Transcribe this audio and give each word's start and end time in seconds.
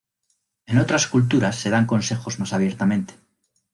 En 0.65 0.79
otras 0.79 1.05
culturas 1.05 1.57
se 1.57 1.69
dan 1.69 1.85
consejos 1.85 2.39
más 2.39 2.53
abiertamente. 2.53 3.13